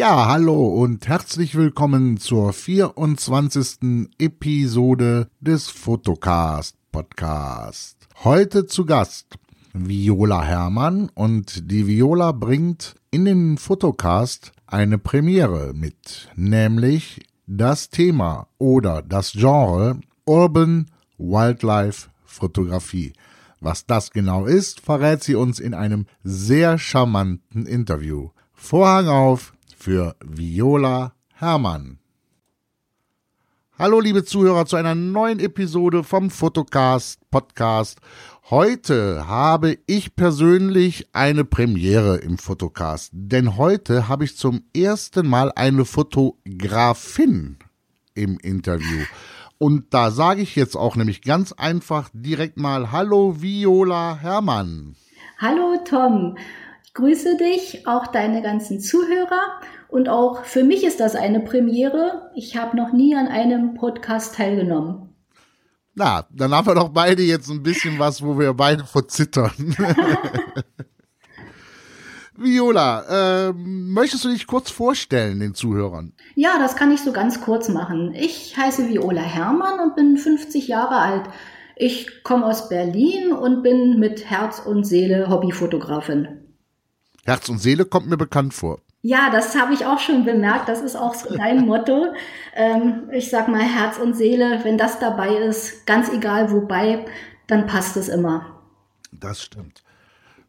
[0.00, 4.08] Ja, hallo und herzlich willkommen zur 24.
[4.18, 8.08] Episode des Fotocast Podcast.
[8.24, 9.26] Heute zu Gast
[9.74, 18.46] Viola Hermann und die Viola bringt in den Fotocast eine Premiere mit, nämlich das Thema
[18.56, 20.86] oder das Genre Urban
[21.18, 23.12] Wildlife Fotografie.
[23.60, 28.30] Was das genau ist, verrät sie uns in einem sehr charmanten Interview.
[28.54, 31.98] Vorhang auf, für Viola Hermann.
[33.78, 37.98] Hallo liebe Zuhörer zu einer neuen Episode vom Fotocast Podcast.
[38.50, 45.50] Heute habe ich persönlich eine Premiere im Fotocast, denn heute habe ich zum ersten Mal
[45.56, 47.56] eine Fotografin
[48.12, 49.04] im Interview.
[49.56, 54.94] Und da sage ich jetzt auch nämlich ganz einfach direkt mal Hallo Viola Hermann.
[55.38, 56.36] Hallo Tom.
[56.90, 59.60] Ich grüße dich, auch deine ganzen Zuhörer.
[59.86, 62.32] Und auch für mich ist das eine Premiere.
[62.34, 65.14] Ich habe noch nie an einem Podcast teilgenommen.
[65.94, 69.52] Na, dann haben wir doch beide jetzt ein bisschen was, wo wir beide vor zittern.
[72.36, 76.12] Viola, äh, möchtest du dich kurz vorstellen den Zuhörern?
[76.34, 78.14] Ja, das kann ich so ganz kurz machen.
[78.16, 81.30] Ich heiße Viola Hermann und bin 50 Jahre alt.
[81.76, 86.39] Ich komme aus Berlin und bin mit Herz und Seele Hobbyfotografin.
[87.24, 88.80] Herz und Seele kommt mir bekannt vor.
[89.02, 90.68] Ja, das habe ich auch schon bemerkt.
[90.68, 92.08] Das ist auch dein Motto.
[92.54, 97.06] Ähm, ich sag mal Herz und Seele, wenn das dabei ist, ganz egal wobei,
[97.46, 98.60] dann passt es immer.
[99.10, 99.82] Das stimmt.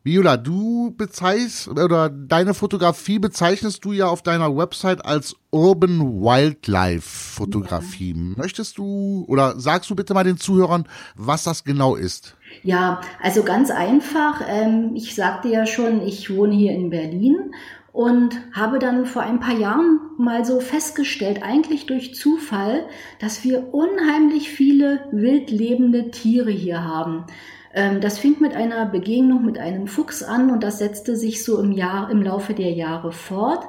[0.03, 7.07] Viola, du bezeichnest oder deine Fotografie bezeichnest du ja auf deiner Website als Urban Wildlife
[7.07, 8.13] Fotografie.
[8.13, 8.35] Ja.
[8.35, 12.35] Möchtest du oder sagst du bitte mal den Zuhörern, was das genau ist?
[12.63, 14.41] Ja, also ganz einfach.
[14.47, 17.53] Ähm, ich sagte ja schon, ich wohne hier in Berlin
[17.93, 22.85] und habe dann vor ein paar Jahren mal so festgestellt, eigentlich durch Zufall,
[23.19, 27.25] dass wir unheimlich viele wild lebende Tiere hier haben.
[27.73, 31.59] Ähm, das fing mit einer Begegnung mit einem Fuchs an und das setzte sich so
[31.59, 33.65] im Jahr, im Laufe der Jahre fort.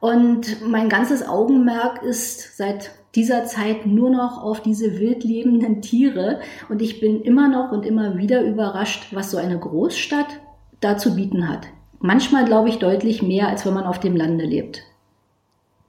[0.00, 6.40] Und mein ganzes Augenmerk ist seit dieser Zeit nur noch auf diese wild lebenden Tiere.
[6.68, 10.40] Und ich bin immer noch und immer wieder überrascht, was so eine Großstadt
[10.80, 11.66] da zu bieten hat.
[12.00, 14.82] Manchmal glaube ich deutlich mehr, als wenn man auf dem Lande lebt.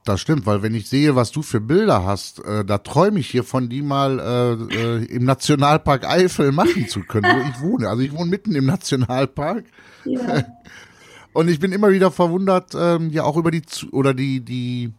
[0.04, 3.30] Das stimmt, weil wenn ich sehe, was du für Bilder hast, äh, da träume ich
[3.30, 7.88] hier von die mal äh, äh, im Nationalpark Eifel machen zu können, wo ich wohne.
[7.88, 9.64] Also ich wohne mitten im Nationalpark.
[10.06, 10.44] Ja.
[11.34, 13.62] Und ich bin immer wieder verwundert, ähm, ja auch über die
[13.92, 14.92] oder die die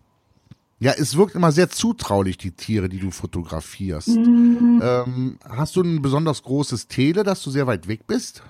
[0.83, 4.09] ja, es wirkt immer sehr zutraulich, die Tiere, die du fotografierst.
[4.09, 4.83] Mhm.
[4.83, 8.43] Ähm, hast du ein besonders großes Tele, dass du sehr weit weg bist?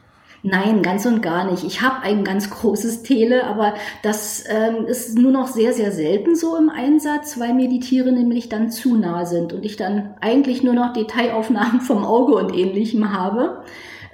[0.42, 1.62] Nein, ganz und gar nicht.
[1.62, 6.34] Ich habe ein ganz großes Tele, aber das ähm, ist nur noch sehr, sehr selten
[6.34, 10.14] so im Einsatz, weil mir die Tiere nämlich dann zu nah sind und ich dann
[10.22, 13.62] eigentlich nur noch Detailaufnahmen vom Auge und ähnlichem habe.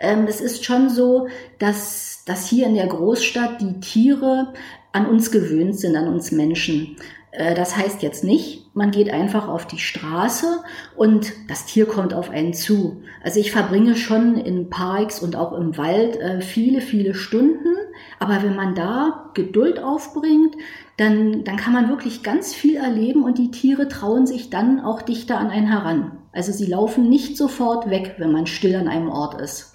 [0.00, 1.28] Ähm, es ist schon so,
[1.60, 4.52] dass, dass hier in der Großstadt die Tiere
[4.90, 6.96] an uns gewöhnt sind, an uns Menschen.
[7.38, 10.58] Äh, das heißt jetzt nicht, man geht einfach auf die Straße
[10.96, 13.02] und das Tier kommt auf einen zu.
[13.22, 17.76] Also ich verbringe schon in Parks und auch im Wald äh, viele, viele Stunden.
[18.18, 20.56] Aber wenn man da Geduld aufbringt,
[20.96, 25.02] dann, dann kann man wirklich ganz viel erleben und die Tiere trauen sich dann auch
[25.02, 26.18] dichter an einen heran.
[26.32, 29.74] Also sie laufen nicht sofort weg, wenn man still an einem Ort ist.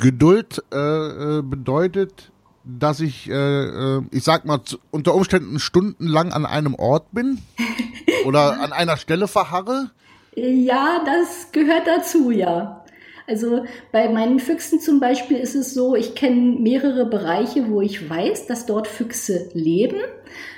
[0.00, 2.32] Geduld äh, äh bedeutet,
[2.64, 7.38] dass ich, äh, äh, ich sag mal, unter Umständen stundenlang an einem Ort bin
[8.26, 9.90] oder an einer Stelle verharre?
[10.34, 12.84] Ja, das gehört dazu, ja.
[13.26, 18.08] Also bei meinen Füchsen zum Beispiel ist es so, ich kenne mehrere Bereiche, wo ich
[18.08, 19.96] weiß, dass dort Füchse leben.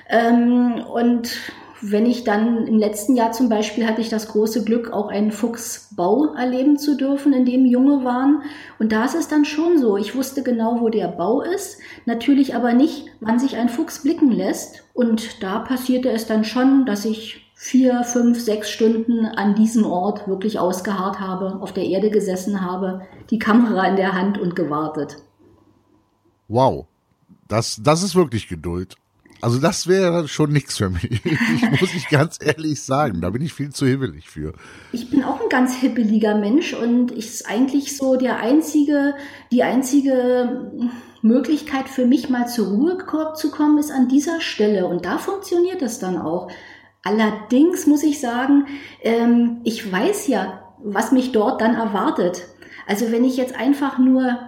[0.09, 1.31] Ähm, und
[1.91, 5.31] wenn ich dann im letzten Jahr zum Beispiel hatte ich das große Glück, auch einen
[5.31, 8.43] Fuchsbau erleben zu dürfen, in dem Junge waren.
[8.79, 9.97] Und da ist es dann schon so.
[9.97, 14.31] Ich wusste genau, wo der Bau ist, natürlich aber nicht, wann sich ein Fuchs blicken
[14.31, 14.85] lässt.
[14.95, 20.29] Und da passierte es dann schon, dass ich vier, fünf, sechs Stunden an diesem Ort
[20.29, 25.17] wirklich ausgeharrt habe, auf der Erde gesessen habe, die Kamera in der Hand und gewartet.
[26.49, 26.87] Wow,
[27.49, 28.97] das, das ist wirklich Geduld.
[29.41, 31.23] Also das wäre schon nichts für mich.
[31.57, 34.53] Ich muss ich ganz ehrlich sagen, da bin ich viel zu hibbelig für.
[34.93, 39.15] Ich bin auch ein ganz hibbeliger Mensch und ich ist eigentlich so der einzige,
[39.53, 40.71] die einzige
[41.23, 42.99] Möglichkeit für mich mal zur Ruhe
[43.35, 46.51] zu kommen, ist an dieser Stelle und da funktioniert das dann auch.
[47.03, 48.67] Allerdings muss ich sagen,
[49.03, 52.47] ähm, ich weiß ja, was mich dort dann erwartet.
[52.87, 54.39] Also wenn ich jetzt einfach nur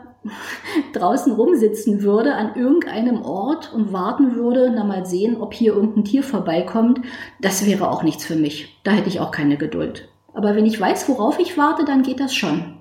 [0.93, 6.05] draußen rumsitzen würde an irgendeinem Ort und warten würde, na mal sehen, ob hier irgendein
[6.05, 7.01] Tier vorbeikommt,
[7.41, 8.79] das wäre auch nichts für mich.
[8.85, 10.09] Da hätte ich auch keine Geduld.
[10.35, 12.77] Aber wenn ich weiß, worauf ich warte, dann geht das schon.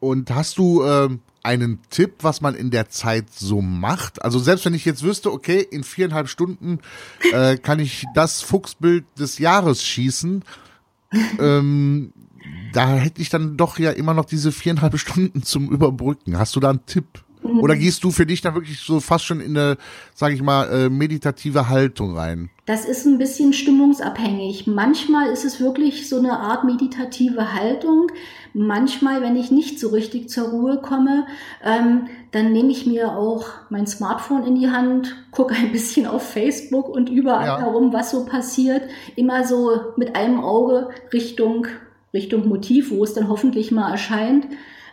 [0.00, 1.08] Und hast du äh,
[1.42, 4.22] einen Tipp, was man in der Zeit so macht?
[4.24, 6.80] Also selbst wenn ich jetzt wüsste, okay, in viereinhalb Stunden
[7.32, 10.42] äh, kann ich das Fuchsbild des Jahres schießen,
[11.38, 12.12] ähm,
[12.74, 16.38] da hätte ich dann doch ja immer noch diese viereinhalb Stunden zum Überbrücken.
[16.38, 17.24] Hast du da einen Tipp?
[17.44, 19.76] Oder gehst du für dich da wirklich so fast schon in eine,
[20.14, 22.48] sage ich mal, äh, meditative Haltung rein?
[22.64, 24.66] Das ist ein bisschen stimmungsabhängig.
[24.66, 28.06] Manchmal ist es wirklich so eine Art meditative Haltung.
[28.54, 31.26] Manchmal, wenn ich nicht so richtig zur Ruhe komme,
[31.62, 36.26] ähm, dann nehme ich mir auch mein Smartphone in die Hand, gucke ein bisschen auf
[36.26, 37.60] Facebook und überall ja.
[37.60, 38.82] herum, was so passiert.
[39.16, 41.66] Immer so mit einem Auge Richtung
[42.14, 44.46] Richtung Motiv, wo es dann hoffentlich mal erscheint.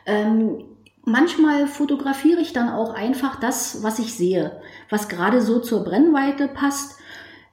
[0.05, 0.65] Ähm,
[1.05, 4.59] manchmal fotografiere ich dann auch einfach das, was ich sehe,
[4.89, 6.97] was gerade so zur Brennweite passt.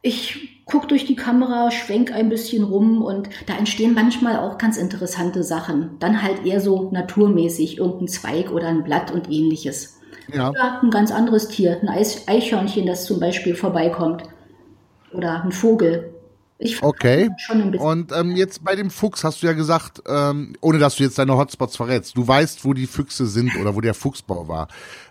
[0.00, 4.76] Ich gucke durch die Kamera, schwenk ein bisschen rum und da entstehen manchmal auch ganz
[4.76, 5.96] interessante Sachen.
[5.98, 10.00] Dann halt eher so naturmäßig, irgendein Zweig oder ein Blatt und ähnliches.
[10.32, 10.50] Ja.
[10.50, 14.24] Oder ein ganz anderes Tier, ein Eichhörnchen, das zum Beispiel vorbeikommt.
[15.12, 16.14] Oder ein Vogel.
[16.60, 17.30] Ich okay.
[17.38, 17.86] Schon ein bisschen.
[17.86, 21.18] Und ähm, jetzt bei dem Fuchs hast du ja gesagt, ähm, ohne dass du jetzt
[21.18, 24.66] deine Hotspots verrätst, du weißt, wo die Füchse sind oder wo der Fuchsbau war.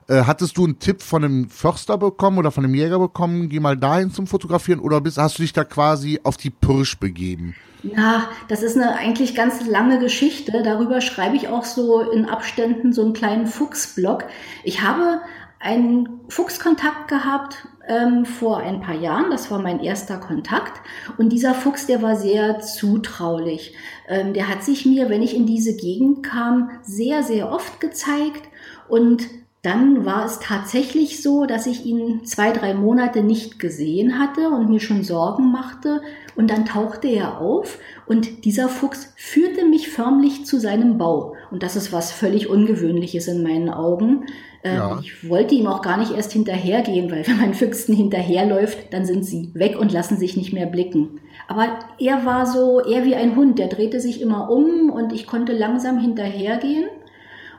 [0.10, 3.62] Äh, hattest du einen Tipp von einem Förster bekommen oder von einem Jäger bekommen, geh
[3.62, 7.56] mal dahin zum Fotografieren oder bist, hast du dich da quasi auf die Pirsch begeben?
[7.84, 10.64] Ja, das ist eine eigentlich ganz lange Geschichte.
[10.64, 14.26] Darüber schreibe ich auch so in Abständen so einen kleinen Fuchsblog.
[14.64, 15.22] Ich habe
[15.60, 19.32] einen Fuchskontakt gehabt ähm, vor ein paar Jahren.
[19.32, 20.82] Das war mein erster Kontakt.
[21.18, 23.76] Und dieser Fuchs, der war sehr zutraulich.
[24.08, 28.44] Ähm, der hat sich mir, wenn ich in diese Gegend kam, sehr, sehr oft gezeigt.
[28.88, 29.28] Und
[29.64, 34.70] dann war es tatsächlich so, dass ich ihn zwei, drei Monate nicht gesehen hatte und
[34.70, 36.02] mir schon Sorgen machte.
[36.36, 41.36] Und dann tauchte er auf und dieser Fuchs führte mich förmlich zu seinem Bau.
[41.52, 44.26] Und das ist was völlig Ungewöhnliches in meinen Augen.
[44.64, 45.00] Ähm, ja.
[45.02, 49.26] Ich wollte ihm auch gar nicht erst hinterhergehen, weil wenn man Füchsen hinterherläuft, dann sind
[49.26, 51.22] sie weg und lassen sich nicht mehr blicken.
[51.48, 55.28] Aber er war so eher wie ein Hund, der drehte sich immer um und ich
[55.28, 56.88] konnte langsam hinterhergehen.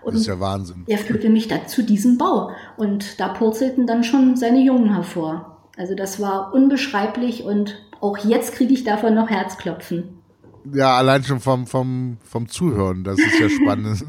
[0.02, 0.84] Und das ist ja Wahnsinn.
[0.86, 5.58] Er führte mich dann zu diesem Bau und da purzelten dann schon seine Jungen hervor.
[5.76, 10.17] Also das war unbeschreiblich und auch jetzt kriege ich davon noch Herzklopfen.
[10.74, 14.04] Ja, allein schon vom, vom, vom Zuhören, das ist ja spannend.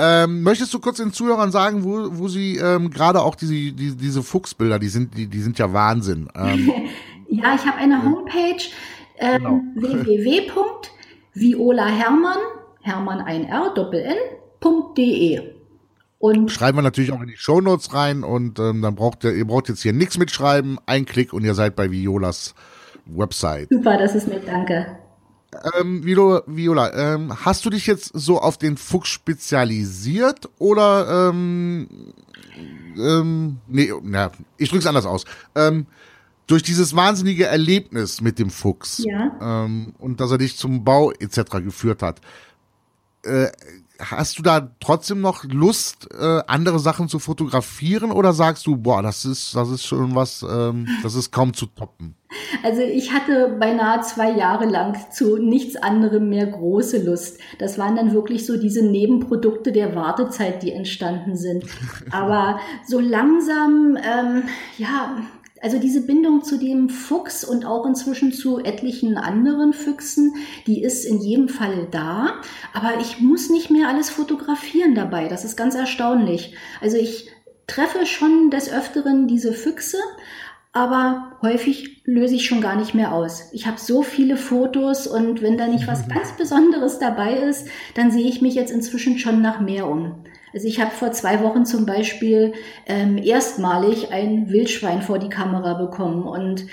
[0.00, 3.96] Ähm, möchtest du kurz den Zuhörern sagen, wo, wo sie ähm, gerade auch diese, die,
[3.96, 6.28] diese Fuchsbilder, die sind, die, die sind ja Wahnsinn.
[6.36, 6.70] Ähm,
[7.28, 8.62] ja, ich habe eine Homepage
[9.18, 9.60] ähm, genau.
[11.34, 12.38] www.violahermann,
[12.80, 15.40] Hermann ein R, Doppel N.de.
[16.20, 19.46] Und schreiben wir natürlich auch in die Shownotes rein und ähm, dann braucht ihr, ihr
[19.46, 22.54] braucht jetzt hier nichts mitschreiben, ein Klick und ihr seid bei Violas
[23.08, 23.68] Website.
[23.70, 24.86] Super, das ist nett, danke.
[25.78, 31.88] Ähm, Viola, Viola ähm, hast du dich jetzt so auf den Fuchs spezialisiert oder ähm,
[32.98, 35.24] ähm, nee, na, ich drück's anders aus.
[35.54, 35.86] Ähm,
[36.46, 39.64] durch dieses wahnsinnige Erlebnis mit dem Fuchs ja.
[39.64, 41.62] ähm, und dass er dich zum Bau etc.
[41.62, 42.20] geführt hat,
[43.22, 43.48] äh,
[43.98, 49.02] hast du da trotzdem noch Lust, äh, andere Sachen zu fotografieren oder sagst du, boah,
[49.02, 52.14] das ist, das ist schon was, ähm, das ist kaum zu toppen?
[52.62, 57.40] Also ich hatte beinahe zwei Jahre lang zu nichts anderem mehr große Lust.
[57.58, 61.64] Das waren dann wirklich so diese Nebenprodukte der Wartezeit, die entstanden sind.
[62.10, 64.42] Aber so langsam, ähm,
[64.76, 65.16] ja,
[65.62, 70.34] also diese Bindung zu dem Fuchs und auch inzwischen zu etlichen anderen Füchsen,
[70.66, 72.34] die ist in jedem Fall da.
[72.72, 75.28] Aber ich muss nicht mehr alles fotografieren dabei.
[75.28, 76.54] Das ist ganz erstaunlich.
[76.80, 77.30] Also ich
[77.66, 79.98] treffe schon des Öfteren diese Füchse,
[80.72, 83.50] aber häufig löse ich schon gar nicht mehr aus.
[83.52, 88.10] Ich habe so viele Fotos und wenn da nicht was ganz Besonderes dabei ist, dann
[88.10, 90.24] sehe ich mich jetzt inzwischen schon nach mehr um.
[90.52, 92.52] Also ich habe vor zwei Wochen zum Beispiel
[92.86, 96.66] ähm, erstmalig ein Wildschwein vor die Kamera bekommen und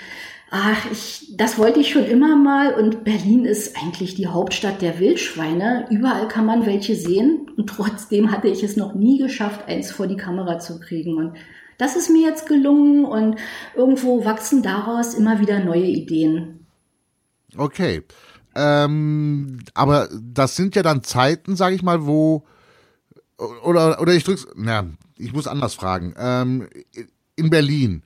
[0.50, 4.98] ach, ich, das wollte ich schon immer mal und Berlin ist eigentlich die Hauptstadt der
[5.00, 5.86] Wildschweine.
[5.90, 10.06] Überall kann man welche sehen und trotzdem hatte ich es noch nie geschafft, eins vor
[10.06, 11.36] die Kamera zu kriegen und
[11.78, 13.36] Das ist mir jetzt gelungen und
[13.74, 16.66] irgendwo wachsen daraus immer wieder neue Ideen.
[17.56, 18.02] Okay.
[18.54, 22.44] Ähm, aber das sind ja dann Zeiten, sage ich mal, wo
[23.38, 26.14] oder oder ich drück's, na, ich muss anders fragen.
[26.18, 26.68] Ähm,
[27.36, 28.02] in Berlin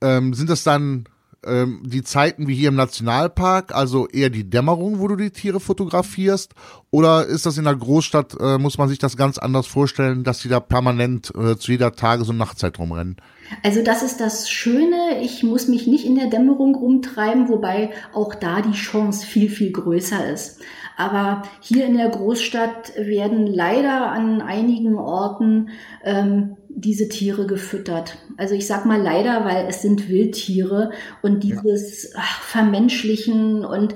[0.00, 1.06] ähm, sind das dann
[1.44, 5.60] ähm, die Zeiten wie hier im Nationalpark, also eher die Dämmerung, wo du die Tiere
[5.60, 6.54] fotografierst?
[6.90, 10.40] Oder ist das in der Großstadt, äh, muss man sich das ganz anders vorstellen, dass
[10.40, 13.16] die da permanent äh, zu jeder Tages- und Nachtzeit rumrennen?
[13.62, 15.20] Also das ist das Schöne.
[15.22, 19.72] Ich muss mich nicht in der Dämmerung rumtreiben, wobei auch da die Chance viel, viel
[19.72, 20.60] größer ist.
[20.96, 25.70] Aber hier in der Großstadt werden leider an einigen Orten
[26.04, 28.16] ähm, diese Tiere gefüttert.
[28.36, 30.90] Also ich sag mal leider, weil es sind Wildtiere
[31.22, 33.94] und dieses ach, Vermenschlichen und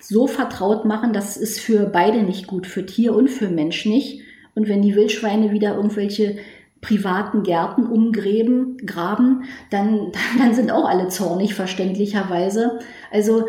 [0.00, 4.22] so vertraut machen, das ist für beide nicht gut, für Tier und für Mensch nicht.
[4.54, 6.36] Und wenn die Wildschweine wieder irgendwelche
[6.80, 12.78] privaten Gärten umgräben, graben, dann, dann sind auch alle zornig, verständlicherweise.
[13.10, 13.46] Also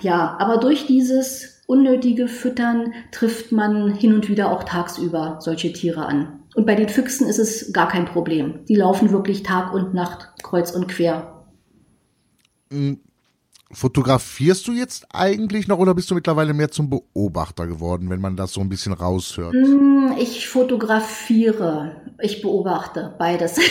[0.00, 6.06] ja, aber durch dieses unnötige Füttern trifft man hin und wieder auch tagsüber solche Tiere
[6.06, 6.40] an.
[6.54, 8.64] Und bei den Füchsen ist es gar kein Problem.
[8.68, 11.46] Die laufen wirklich Tag und Nacht kreuz und quer.
[13.72, 18.36] Fotografierst du jetzt eigentlich noch oder bist du mittlerweile mehr zum Beobachter geworden, wenn man
[18.36, 19.54] das so ein bisschen raushört?
[19.54, 23.58] Hm, ich fotografiere, ich beobachte beides.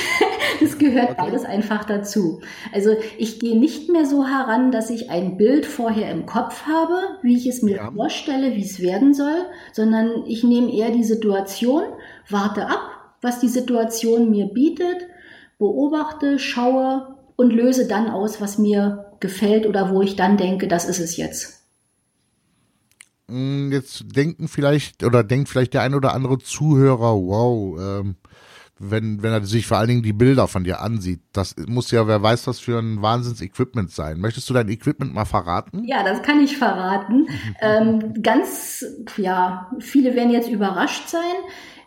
[0.63, 1.15] Es gehört okay.
[1.17, 2.41] beides einfach dazu.
[2.71, 7.17] Also ich gehe nicht mehr so heran, dass ich ein Bild vorher im Kopf habe,
[7.23, 7.91] wie ich es mir ja.
[7.91, 11.81] vorstelle, wie es werden soll, sondern ich nehme eher die Situation,
[12.29, 15.07] warte ab, was die Situation mir bietet,
[15.57, 20.85] beobachte, schaue und löse dann aus, was mir gefällt oder wo ich dann denke, das
[20.85, 21.61] ist es jetzt.
[23.29, 28.15] Hm, jetzt denken vielleicht oder denkt vielleicht der ein oder andere Zuhörer, wow, ähm,
[28.77, 31.21] wenn, wenn er sich vor allen Dingen die Bilder von dir ansieht.
[31.33, 34.19] Das muss ja, wer weiß, was für ein Wahnsinns-Equipment sein.
[34.19, 35.83] Möchtest du dein Equipment mal verraten?
[35.85, 37.27] Ja, das kann ich verraten.
[37.61, 38.83] ähm, ganz,
[39.17, 41.21] ja, viele werden jetzt überrascht sein.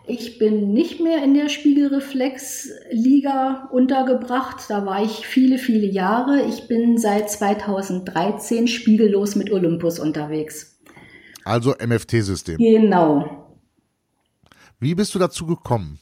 [0.06, 4.66] Ich bin nicht mehr in der Spiegelreflex-Liga untergebracht.
[4.68, 6.42] Da war ich viele, viele Jahre.
[6.42, 10.78] Ich bin seit 2013 spiegellos mit Olympus unterwegs.
[11.44, 12.58] Also MFT-System.
[12.58, 13.56] Genau.
[14.78, 15.98] Wie bist du dazu gekommen?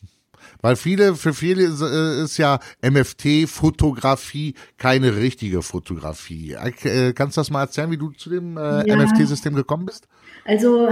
[0.61, 6.55] Weil viele, für viele ist, äh, ist ja MFT-Fotografie keine richtige Fotografie.
[6.55, 8.97] Äh, kannst du das mal erzählen, wie du zu dem äh, ja.
[8.97, 10.09] MFT-System gekommen bist?
[10.45, 10.89] Also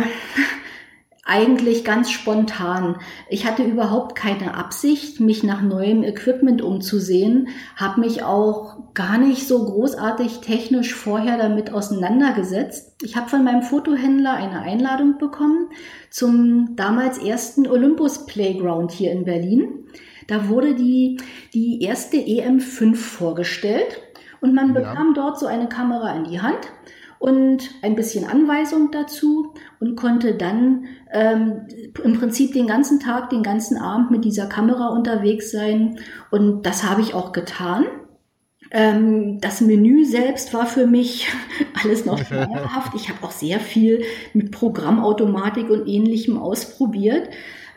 [1.25, 2.97] eigentlich ganz spontan.
[3.29, 9.47] Ich hatte überhaupt keine Absicht, mich nach neuem Equipment umzusehen, habe mich auch gar nicht
[9.47, 12.97] so großartig technisch vorher damit auseinandergesetzt.
[13.03, 15.69] Ich habe von meinem Fotohändler eine Einladung bekommen
[16.11, 19.87] zum damals ersten Olympus Playground hier in Berlin.
[20.27, 21.19] Da wurde die,
[21.53, 24.01] die erste EM5 vorgestellt
[24.41, 25.15] und man bekam ja.
[25.15, 26.73] dort so eine Kamera in die Hand
[27.21, 31.67] und ein bisschen Anweisung dazu und konnte dann ähm,
[32.03, 35.99] im Prinzip den ganzen Tag, den ganzen Abend mit dieser Kamera unterwegs sein.
[36.31, 37.85] Und das habe ich auch getan.
[38.71, 41.29] Ähm, das Menü selbst war für mich
[41.85, 42.95] alles noch schleierhaft.
[42.95, 47.29] Ich habe auch sehr viel mit Programmautomatik und ähnlichem ausprobiert.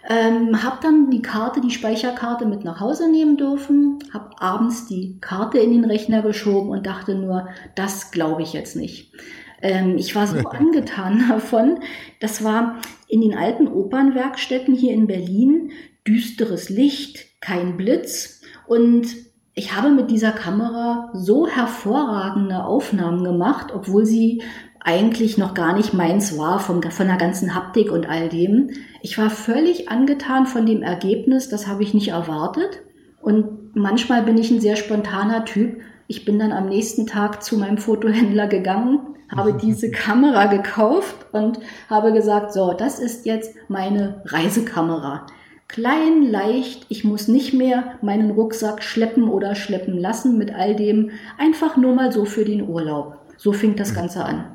[0.08, 5.18] Ähm, habe dann die Karte, die Speicherkarte mit nach Hause nehmen dürfen, habe abends die
[5.22, 9.14] Karte in den Rechner geschoben und dachte nur, das glaube ich jetzt nicht.
[9.62, 11.80] Ähm, ich war so angetan davon.
[12.20, 15.72] Das war in den alten Opernwerkstätten hier in Berlin
[16.06, 19.08] düsteres Licht, kein Blitz und
[19.56, 24.42] ich habe mit dieser Kamera so hervorragende Aufnahmen gemacht, obwohl sie
[24.84, 28.72] eigentlich noch gar nicht meins war, vom, von der ganzen Haptik und all dem.
[29.02, 32.82] Ich war völlig angetan von dem Ergebnis, das habe ich nicht erwartet.
[33.22, 35.82] Und manchmal bin ich ein sehr spontaner Typ.
[36.08, 39.00] Ich bin dann am nächsten Tag zu meinem Fotohändler gegangen,
[39.34, 41.60] habe diese Kamera gekauft und
[41.90, 45.26] habe gesagt, so, das ist jetzt meine Reisekamera.
[45.70, 51.12] Klein, leicht, ich muss nicht mehr meinen Rucksack schleppen oder schleppen lassen mit all dem,
[51.38, 53.18] einfach nur mal so für den Urlaub.
[53.38, 54.46] So fing das Ganze an.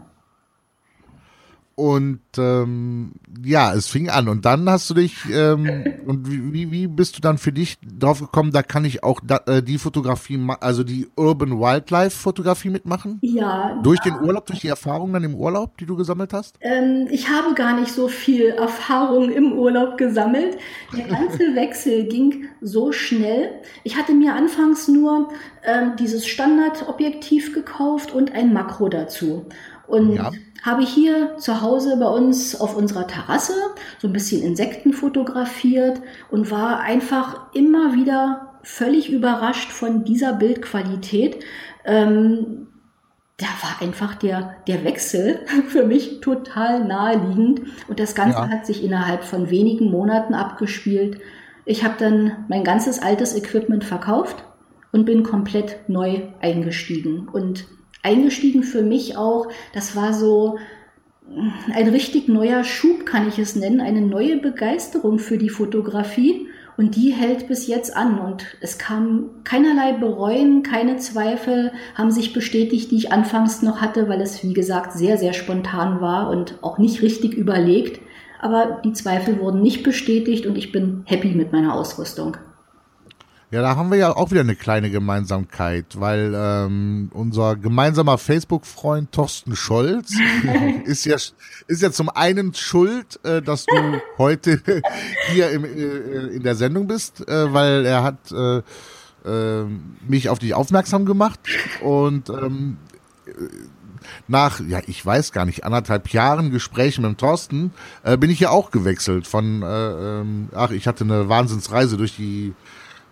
[1.79, 3.13] Und ähm,
[3.45, 4.27] ja, es fing an.
[4.27, 8.19] Und dann hast du dich, ähm, und wie, wie bist du dann für dich drauf
[8.19, 13.21] gekommen, da kann ich auch da, äh, die Fotografie, also die Urban Wildlife Fotografie mitmachen?
[13.23, 13.79] Ja.
[13.85, 16.57] Durch den Urlaub, durch die Erfahrungen dann im Urlaub, die du gesammelt hast?
[16.63, 20.59] Ähm, ich habe gar nicht so viel Erfahrung im Urlaub gesammelt.
[20.97, 23.53] Der ganze Wechsel ging so schnell.
[23.85, 25.29] Ich hatte mir anfangs nur
[25.63, 29.47] ähm, dieses Standardobjektiv gekauft und ein Makro dazu.
[29.89, 30.31] Und ja
[30.63, 33.55] habe hier zu Hause bei uns auf unserer Terrasse
[33.99, 41.45] so ein bisschen Insekten fotografiert und war einfach immer wieder völlig überrascht von dieser Bildqualität.
[41.85, 42.67] Ähm,
[43.37, 47.63] da war einfach der, der Wechsel für mich total naheliegend.
[47.87, 48.49] Und das Ganze ja.
[48.49, 51.21] hat sich innerhalb von wenigen Monaten abgespielt.
[51.65, 54.45] Ich habe dann mein ganzes altes Equipment verkauft
[54.91, 57.29] und bin komplett neu eingestiegen.
[57.29, 57.67] Und
[58.03, 60.59] eingestiegen für mich auch, das war so
[61.73, 66.49] ein richtig neuer Schub, kann ich es nennen, eine neue Begeisterung für die Fotografie.
[66.77, 68.21] Und die hält bis jetzt an.
[68.21, 74.09] Und es kam keinerlei Bereuen, keine Zweifel haben sich bestätigt, die ich anfangs noch hatte,
[74.09, 78.01] weil es, wie gesagt, sehr, sehr spontan war und auch nicht richtig überlegt.
[78.41, 82.37] Aber die Zweifel wurden nicht bestätigt und ich bin happy mit meiner Ausrüstung.
[83.51, 89.11] Ja, da haben wir ja auch wieder eine kleine Gemeinsamkeit, weil ähm, unser gemeinsamer Facebook-Freund
[89.11, 90.13] Thorsten Scholz
[90.85, 91.17] ist ja
[91.67, 93.75] ist ja zum einen schuld, äh, dass du
[94.19, 94.61] heute
[95.33, 98.59] hier im, äh, in der Sendung bist, äh, weil er hat äh,
[99.25, 99.65] äh,
[100.07, 101.41] mich auf dich aufmerksam gemacht
[101.81, 102.77] und ähm,
[104.27, 108.41] nach, ja, ich weiß gar nicht, anderthalb Jahren Gesprächen mit dem Thorsten, äh, bin ich
[108.41, 112.55] ja auch gewechselt von, äh, ähm, ach, ich hatte eine Wahnsinnsreise durch die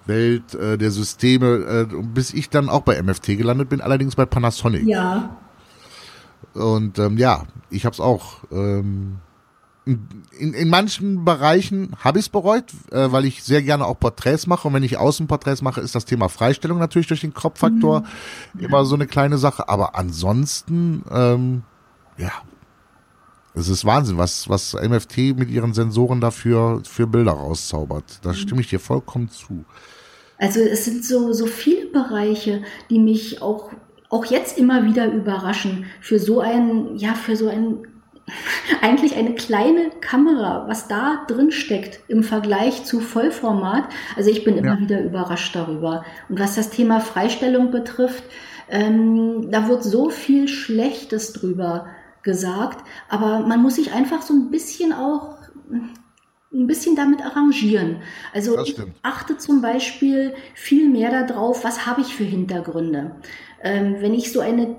[0.06, 4.26] Welt äh, der Systeme, äh, bis ich dann auch bei MFT gelandet bin, allerdings bei
[4.26, 4.86] Panasonic.
[4.86, 5.36] Ja.
[6.54, 8.44] Und ähm, ja, ich habe es auch.
[8.50, 9.18] Ähm,
[9.86, 14.48] in, in manchen Bereichen habe ich es bereut, äh, weil ich sehr gerne auch Porträts
[14.48, 14.66] mache.
[14.66, 18.02] Und wenn ich Außenporträts mache, ist das Thema Freistellung natürlich durch den Kropffaktor
[18.52, 18.60] mhm.
[18.60, 19.68] immer so eine kleine Sache.
[19.68, 21.62] Aber ansonsten, ähm,
[22.18, 22.32] ja,
[23.54, 28.18] es ist Wahnsinn, was, was MFT mit ihren Sensoren dafür für Bilder rauszaubert.
[28.22, 28.34] Da mhm.
[28.34, 29.64] stimme ich dir vollkommen zu.
[30.38, 33.70] Also es sind so, so viele Bereiche, die mich auch,
[34.10, 35.86] auch jetzt immer wieder überraschen.
[36.00, 37.86] Für so ein, ja, für so ein,
[38.82, 43.84] eigentlich eine kleine Kamera, was da drin steckt im Vergleich zu Vollformat.
[44.16, 44.80] Also ich bin immer ja.
[44.80, 46.04] wieder überrascht darüber.
[46.28, 48.24] Und was das Thema Freistellung betrifft,
[48.68, 51.86] ähm, da wird so viel Schlechtes drüber
[52.22, 55.36] gesagt, aber man muss sich einfach so ein bisschen auch
[56.56, 57.98] ein bisschen damit arrangieren.
[58.32, 63.16] Also ich achte zum Beispiel viel mehr darauf, was habe ich für Hintergründe.
[63.62, 64.76] Ähm, wenn ich so eine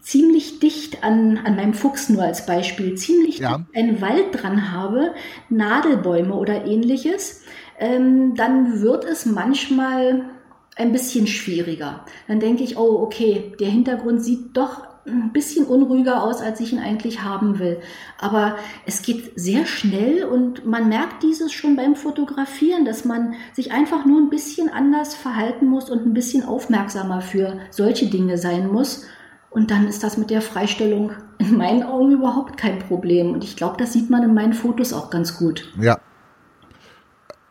[0.00, 3.66] ziemlich dicht an, an meinem Fuchs nur als Beispiel, ziemlich ja.
[3.74, 5.14] einen Wald dran habe,
[5.50, 7.42] Nadelbäume oder ähnliches,
[7.78, 10.30] ähm, dann wird es manchmal
[10.76, 12.04] ein bisschen schwieriger.
[12.28, 16.72] Dann denke ich, oh, okay, der Hintergrund sieht doch ein bisschen unruhiger aus, als ich
[16.72, 17.80] ihn eigentlich haben will.
[18.18, 23.72] Aber es geht sehr schnell und man merkt dieses schon beim Fotografieren, dass man sich
[23.72, 28.68] einfach nur ein bisschen anders verhalten muss und ein bisschen aufmerksamer für solche Dinge sein
[28.68, 29.04] muss.
[29.50, 33.32] Und dann ist das mit der Freistellung in meinen Augen überhaupt kein Problem.
[33.32, 35.72] Und ich glaube, das sieht man in meinen Fotos auch ganz gut.
[35.80, 35.98] Ja,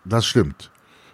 [0.04, 0.72] das stimmt.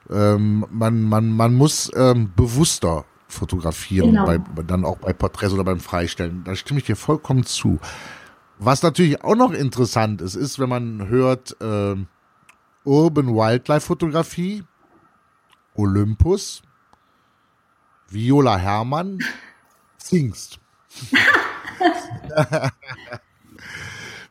[0.09, 4.25] Ähm, man, man, man muss ähm, bewusster fotografieren, genau.
[4.25, 6.43] bei, dann auch bei Porträts oder beim Freistellen.
[6.43, 7.79] Da stimme ich dir vollkommen zu.
[8.59, 11.95] Was natürlich auch noch interessant ist, ist, wenn man hört äh,
[12.83, 14.63] Urban Wildlife Fotografie,
[15.75, 16.61] Olympus,
[18.09, 19.19] Viola Herrmann,
[19.97, 20.59] Zingst.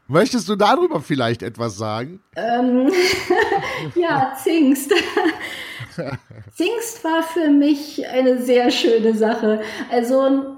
[0.07, 2.21] Möchtest du darüber vielleicht etwas sagen?
[2.35, 2.91] Ähm,
[3.95, 4.93] ja, Zingst.
[6.55, 9.61] Zingst war für mich eine sehr schöne Sache.
[9.91, 10.57] Also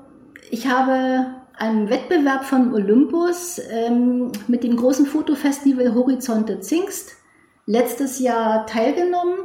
[0.51, 1.27] ich habe
[1.59, 7.13] einem Wettbewerb von Olympus ähm, mit dem großen Fotofestival Horizonte Zingst
[7.67, 9.39] letztes Jahr teilgenommen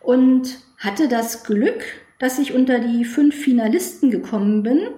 [0.00, 1.82] und hatte das Glück,
[2.18, 4.88] dass ich unter die fünf Finalisten gekommen bin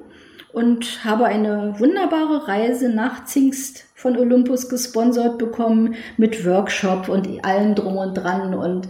[0.52, 7.74] und habe eine wunderbare Reise nach Zingst von Olympus gesponsert bekommen mit Workshop und allem
[7.74, 8.88] drum und dran und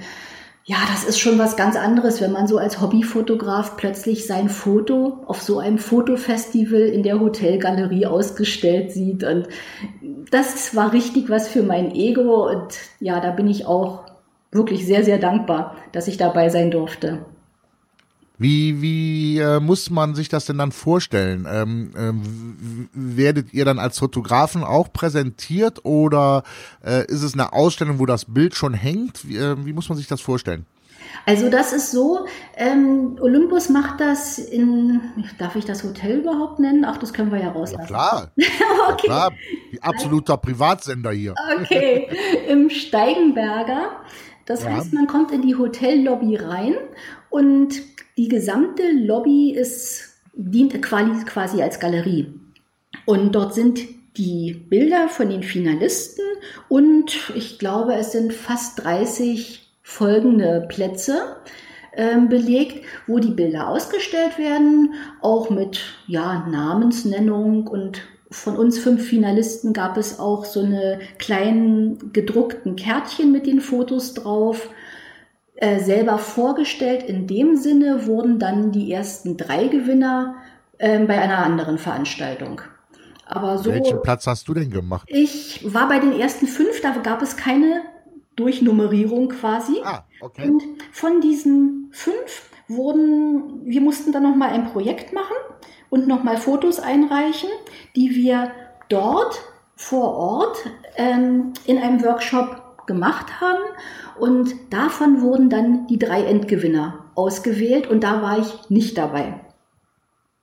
[0.68, 5.24] ja, das ist schon was ganz anderes, wenn man so als Hobbyfotograf plötzlich sein Foto
[5.24, 9.24] auf so einem Fotofestival in der Hotelgalerie ausgestellt sieht.
[9.24, 9.48] Und
[10.30, 12.50] das war richtig was für mein Ego.
[12.50, 14.04] Und ja, da bin ich auch
[14.52, 17.20] wirklich sehr, sehr dankbar, dass ich dabei sein durfte.
[18.38, 21.46] Wie, wie äh, muss man sich das denn dann vorstellen?
[21.50, 26.44] Ähm, ähm, werdet ihr dann als Fotografen auch präsentiert oder
[26.84, 29.28] äh, ist es eine Ausstellung, wo das Bild schon hängt?
[29.28, 30.66] Wie, äh, wie muss man sich das vorstellen?
[31.26, 35.00] Also das ist so, ähm, Olympus macht das in,
[35.38, 36.84] darf ich das Hotel überhaupt nennen?
[36.84, 37.82] Ach, das können wir ja rauslassen.
[37.82, 38.30] Ja, klar.
[38.36, 39.08] okay.
[39.08, 39.32] Ja, klar.
[39.80, 41.34] Absoluter Privatsender hier.
[41.60, 42.08] Okay,
[42.48, 43.90] im Steigenberger.
[44.46, 44.70] Das ja.
[44.70, 46.74] heißt, man kommt in die Hotellobby rein
[47.28, 47.82] und
[48.18, 52.26] die gesamte Lobby ist, dient quasi als Galerie.
[53.06, 53.80] Und dort sind
[54.16, 56.24] die Bilder von den Finalisten
[56.68, 61.36] und ich glaube, es sind fast 30 folgende Plätze.
[61.98, 69.04] ähm, belegt, wo die Bilder ausgestellt werden, auch mit ja, Namensnennung und von uns fünf
[69.06, 74.68] Finalisten gab es auch so eine kleinen gedruckten Kärtchen mit den Fotos drauf.
[75.60, 80.36] Äh, selber vorgestellt in dem Sinne wurden dann die ersten drei Gewinner
[80.78, 82.60] äh, bei einer anderen Veranstaltung.
[83.26, 85.08] Aber so, Welchen Platz hast du denn gemacht?
[85.10, 87.82] Ich war bei den ersten fünf, da gab es keine
[88.36, 89.80] Durchnummerierung quasi.
[89.82, 90.48] Ah, okay.
[90.48, 95.34] Und von diesen fünf wurden, wir mussten dann nochmal ein Projekt machen
[95.90, 97.50] und nochmal Fotos einreichen,
[97.96, 98.52] die wir
[98.88, 99.40] dort
[99.74, 100.58] vor Ort
[100.94, 103.62] ähm, in einem Workshop gemacht haben.
[104.18, 109.40] Und davon wurden dann die drei Endgewinner ausgewählt und da war ich nicht dabei.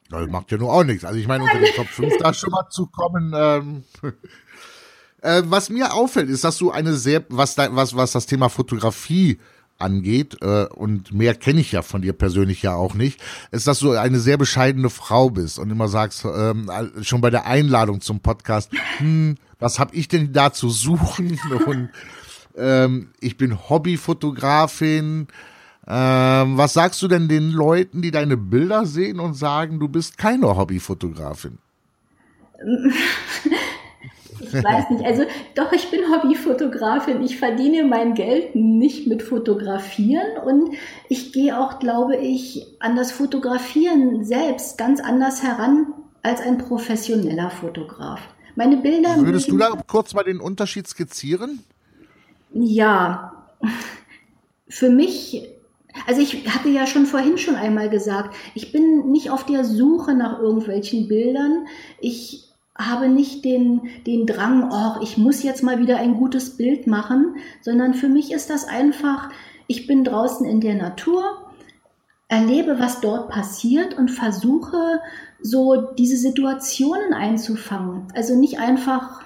[0.10, 1.04] Das macht ja nur auch nichts.
[1.04, 3.34] Also ich meine, unter den Top 5 da schon mal zu kommen.
[3.36, 3.84] Ähm,
[5.22, 9.40] äh, was mir auffällt, ist, dass du eine sehr, was, was, was das Thema Fotografie
[9.78, 13.80] angeht, äh, und mehr kenne ich ja von dir persönlich ja auch nicht, ist, dass
[13.80, 18.22] du eine sehr bescheidene Frau bist und immer sagst, ähm, schon bei der Einladung zum
[18.22, 21.40] Podcast, hm, was habe ich denn da zu suchen?
[21.66, 21.90] Und
[22.58, 25.28] ähm, ich bin Hobbyfotografin.
[25.88, 30.18] Ähm, was sagst du denn den Leuten, die deine Bilder sehen und sagen, du bist
[30.18, 31.60] keine Hobbyfotografin?
[34.40, 35.06] Ich weiß nicht.
[35.06, 35.24] Also
[35.56, 37.22] doch, ich bin Hobbyfotografin.
[37.22, 40.76] Ich verdiene mein Geld nicht mit Fotografieren und
[41.10, 47.52] ich gehe auch, glaube ich, an das Fotografieren selbst ganz anders heran als ein professioneller
[47.52, 48.20] Fotograf.
[48.56, 49.18] Meine Bilder.
[49.18, 51.60] Würdest du da kurz mal den Unterschied skizzieren?
[52.58, 53.48] Ja,
[54.70, 55.56] für mich
[56.08, 60.14] also ich hatte ja schon vorhin schon einmal gesagt, ich bin nicht auf der Suche
[60.14, 61.68] nach irgendwelchen Bildern.
[62.00, 66.88] Ich habe nicht den, den Drang, oh, ich muss jetzt mal wieder ein gutes Bild
[66.88, 69.30] machen, sondern für mich ist das einfach,
[69.68, 71.24] ich bin draußen in der Natur,
[72.28, 75.00] erlebe, was dort passiert und versuche
[75.42, 78.08] so diese Situationen einzufangen.
[78.14, 79.22] Also nicht einfach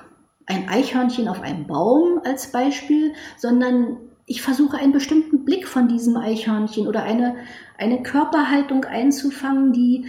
[0.50, 6.18] ein Eichhörnchen auf einem Baum als Beispiel, sondern ich versuche einen bestimmten Blick von diesem
[6.18, 7.36] Eichhörnchen oder eine,
[7.78, 10.06] eine Körperhaltung einzufangen, die,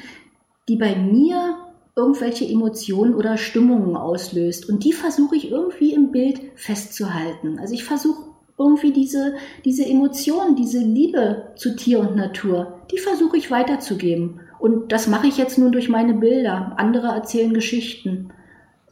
[0.68, 1.57] die bei mir
[1.94, 4.68] irgendwelche Emotionen oder Stimmungen auslöst.
[4.68, 7.59] Und die versuche ich irgendwie im Bild festzuhalten.
[7.59, 13.37] Also ich versuche irgendwie diese, diese Emotionen, diese Liebe zu Tier und Natur, die versuche
[13.37, 14.40] ich weiterzugeben.
[14.59, 16.74] Und das mache ich jetzt nun durch meine Bilder.
[16.76, 18.31] Andere erzählen Geschichten.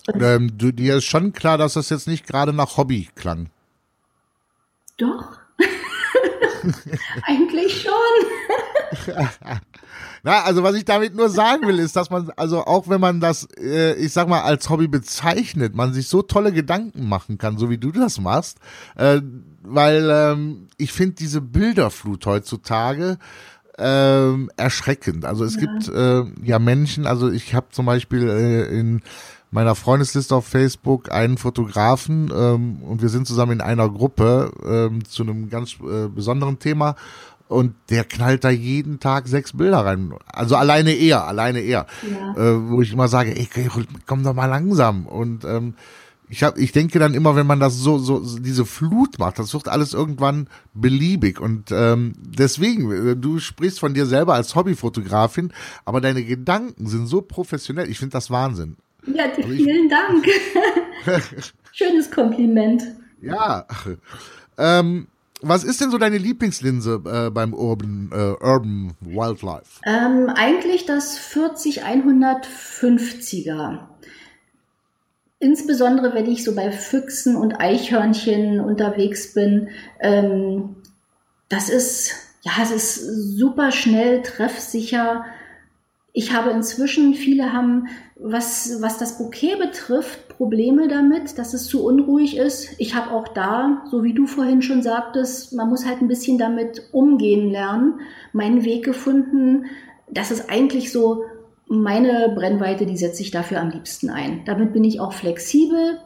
[0.20, 3.50] Ähm, du, dir ist schon klar, dass das jetzt nicht gerade nach Hobby klang.
[4.96, 5.38] Doch.
[7.24, 9.14] Eigentlich schon.
[10.22, 13.20] Na, also was ich damit nur sagen will, ist, dass man, also auch wenn man
[13.20, 17.58] das, äh, ich sag mal, als Hobby bezeichnet, man sich so tolle Gedanken machen kann,
[17.58, 18.58] so wie du das machst,
[18.96, 19.20] äh,
[19.62, 23.18] weil ähm, ich finde diese Bilderflut heutzutage
[23.78, 25.24] ähm, erschreckend.
[25.24, 25.60] Also es ja.
[25.60, 29.02] gibt äh, ja Menschen, also ich habe zum Beispiel äh, in
[29.50, 35.04] meiner Freundesliste auf Facebook einen Fotografen ähm, und wir sind zusammen in einer Gruppe ähm,
[35.04, 36.96] zu einem ganz äh, besonderen Thema
[37.48, 40.12] und der knallt da jeden Tag sechs Bilder rein.
[40.26, 41.86] Also alleine er, alleine er.
[42.10, 42.34] Ja.
[42.36, 43.48] Äh, wo ich immer sage, ey,
[44.06, 45.06] komm doch mal langsam.
[45.06, 45.74] Und ähm,
[46.28, 49.54] ich hab, ich denke dann immer, wenn man das so, so, diese Flut macht, das
[49.54, 51.40] wird alles irgendwann beliebig.
[51.40, 55.52] Und ähm, deswegen, äh, du sprichst von dir selber als Hobbyfotografin,
[55.86, 57.88] aber deine Gedanken sind so professionell.
[57.88, 58.76] Ich finde das Wahnsinn.
[59.14, 60.26] Ja, vielen Dank.
[61.72, 62.82] Schönes Kompliment.
[63.20, 63.66] Ja.
[64.56, 65.08] Ähm,
[65.40, 69.80] was ist denn so deine Lieblingslinse äh, beim Urban, äh, Urban Wildlife?
[69.86, 73.86] Ähm, eigentlich das 40-150er.
[75.38, 79.68] Insbesondere wenn ich so bei Füchsen und Eichhörnchen unterwegs bin.
[80.00, 80.74] Ähm,
[81.48, 82.96] das ist, ja, es ist
[83.38, 85.24] super schnell, treffsicher.
[86.18, 91.84] Ich habe inzwischen, viele haben, was, was das Bouquet betrifft, Probleme damit, dass es zu
[91.84, 92.70] unruhig ist.
[92.78, 96.36] Ich habe auch da, so wie du vorhin schon sagtest, man muss halt ein bisschen
[96.36, 98.00] damit umgehen lernen,
[98.32, 99.66] meinen Weg gefunden.
[100.10, 101.22] Das ist eigentlich so
[101.68, 104.42] meine Brennweite, die setze ich dafür am liebsten ein.
[104.44, 106.00] Damit bin ich auch flexibel.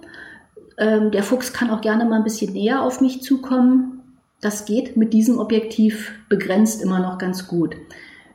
[0.77, 4.03] Ähm, der Fuchs kann auch gerne mal ein bisschen näher auf mich zukommen.
[4.43, 7.77] Das geht mit diesem Objektiv begrenzt immer noch ganz gut.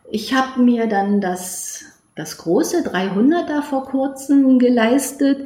[0.09, 1.83] Ich habe mir dann das,
[2.15, 5.45] das große 300er vor kurzem geleistet.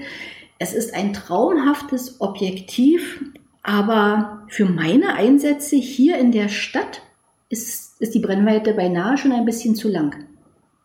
[0.60, 3.24] Es ist ein traumhaftes Objektiv,
[3.64, 7.02] aber für meine Einsätze hier in der Stadt
[7.50, 10.16] ist, ist die Brennweite beinahe schon ein bisschen zu lang.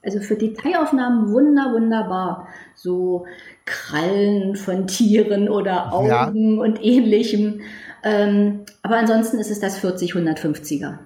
[0.02, 2.48] Also für Detailaufnahmen wunder, wunderbar.
[2.74, 3.26] So
[3.64, 6.62] Krallen von Tieren oder Augen ja.
[6.62, 7.62] und ähnlichem.
[8.04, 10.98] Ähm, aber ansonsten ist es das 40-150er.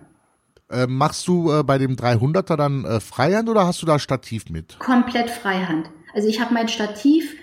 [0.70, 4.48] Äh, machst du äh, bei dem 300er dann äh, Freihand oder hast du da Stativ
[4.50, 4.78] mit?
[4.78, 5.90] Komplett Freihand.
[6.14, 7.35] Also ich habe mein Stativ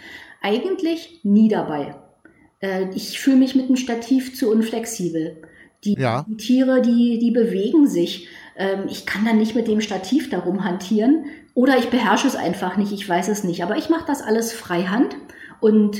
[0.41, 1.95] eigentlich nie dabei.
[2.59, 5.41] Äh, ich fühle mich mit dem Stativ zu unflexibel.
[5.83, 6.25] Die, Ja.
[6.27, 8.27] die Tiere, die, die bewegen sich.
[8.55, 11.25] Ähm, ich kann dann nicht mit dem Stativ darum hantieren.
[11.53, 13.63] Oder ich beherrsche es einfach nicht, ich weiß es nicht.
[13.63, 15.15] Aber ich mache das alles Freihand.
[15.59, 15.99] Und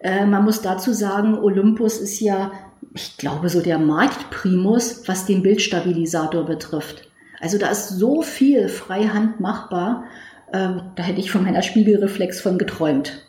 [0.00, 2.52] äh, man muss dazu sagen, Olympus ist ja,
[2.94, 7.08] ich glaube, so der Marktprimus, was den Bildstabilisator betrifft.
[7.40, 10.04] Also da ist so viel Freihand machbar.
[10.52, 13.24] Ähm, da hätte ich von meiner Spiegelreflex von geträumt.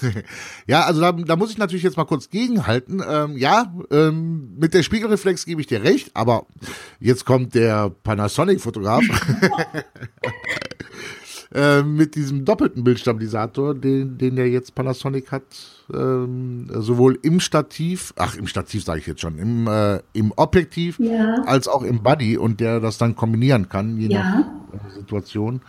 [0.66, 3.02] Ja, also da, da muss ich natürlich jetzt mal kurz gegenhalten.
[3.06, 6.46] Ähm, ja, ähm, mit der Spiegelreflex gebe ich dir recht, aber
[6.98, 9.04] jetzt kommt der Panasonic-Fotograf
[11.54, 15.42] ähm, mit diesem doppelten Bildstabilisator, den, den der jetzt Panasonic hat,
[15.92, 20.98] ähm, sowohl im Stativ, ach im Stativ sage ich jetzt schon, im, äh, im Objektiv
[20.98, 21.42] Ja.
[21.46, 24.18] als auch im Body und der das dann kombinieren kann, je Ja.
[24.18, 24.38] nach
[24.90, 25.60] äh, Situation.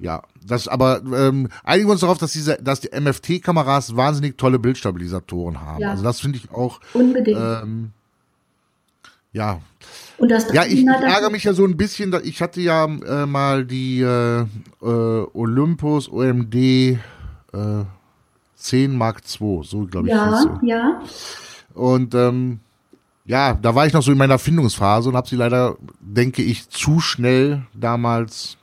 [0.00, 4.60] Ja, das aber ähm, einigen wir uns darauf, dass diese, dass die MFT-Kameras wahnsinnig tolle
[4.60, 5.80] Bildstabilisatoren haben.
[5.82, 5.90] Ja.
[5.90, 7.36] Also das finde ich auch, Unbedingt.
[7.36, 7.90] ähm,
[9.32, 9.60] ja,
[10.16, 12.14] Und das ja, ich, ich 300er ärgere mich ja so ein bisschen.
[12.24, 14.46] Ich hatte ja äh, mal die äh, äh,
[14.82, 16.98] Olympus OMD äh,
[18.56, 20.14] 10 Mark II, so glaube ich.
[20.14, 21.02] Ja, ja.
[21.74, 22.60] Und ähm,
[23.24, 26.68] ja, da war ich noch so in meiner Findungsphase und habe sie leider, denke ich,
[26.70, 28.56] zu schnell damals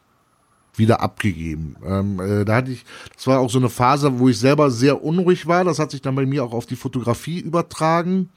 [0.76, 1.76] wieder abgegeben.
[1.86, 2.84] Ähm, äh, da hatte ich,
[3.16, 5.64] das war auch so eine Phase, wo ich selber sehr unruhig war.
[5.64, 8.30] Das hat sich dann bei mir auch auf die Fotografie übertragen.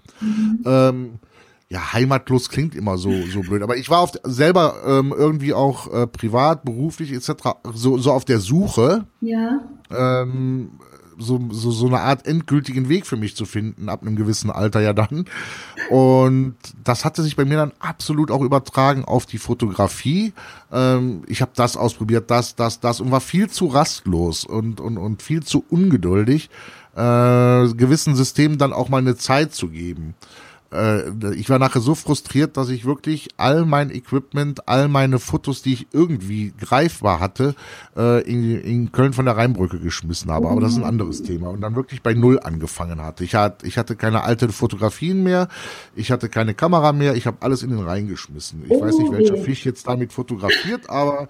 [0.64, 1.19] Ähm,
[1.71, 5.93] ja, heimatlos klingt immer so so blöd, aber ich war auf, selber ähm, irgendwie auch
[5.93, 7.31] äh, privat, beruflich etc.
[7.75, 10.71] so so auf der Suche Ja, ähm,
[11.19, 14.81] so, so, so eine Art endgültigen Weg für mich zu finden, ab einem gewissen Alter
[14.81, 15.25] ja dann.
[15.91, 16.55] Und
[16.85, 20.33] das hatte sich bei mir dann absolut auch übertragen auf die Fotografie.
[20.71, 24.97] Ähm, ich habe das ausprobiert, das, das, das und war viel zu rastlos und, und,
[24.97, 26.51] und viel zu ungeduldig,
[26.95, 30.15] äh, gewissen Systemen dann auch mal eine Zeit zu geben
[30.73, 35.63] äh, ich war nachher so frustriert, dass ich wirklich all mein Equipment, all meine Fotos,
[35.63, 37.55] die ich irgendwie greifbar hatte,
[37.97, 40.49] äh, in, in Köln von der Rheinbrücke geschmissen habe.
[40.49, 41.49] Aber das ist ein anderes Thema.
[41.49, 43.25] Und dann wirklich bei Null angefangen hatte.
[43.25, 45.49] Ich, hat, ich hatte keine alten Fotografien mehr,
[45.97, 48.63] ich hatte keine Kamera mehr, ich habe alles in den Rhein geschmissen.
[48.65, 49.43] Ich weiß nicht, welcher Oh.
[49.43, 51.29] Fisch jetzt damit fotografiert, aber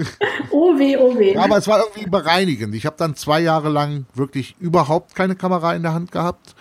[0.50, 1.36] oh weh, oh weh.
[1.36, 2.74] aber es war irgendwie bereinigend.
[2.74, 6.54] Ich habe dann zwei Jahre lang wirklich überhaupt keine Kamera in der Hand gehabt